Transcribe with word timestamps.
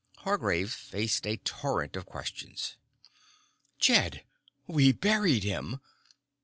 Hargraves 0.17 0.73
faced 0.73 1.27
a 1.27 1.37
torrent 1.37 1.95
of 1.95 2.07
questions. 2.07 2.75
"Jed! 3.77 4.23
We 4.65 4.91
buried 4.91 5.43
him." 5.43 5.79